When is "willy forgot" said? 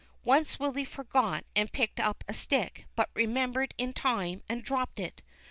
0.57-1.45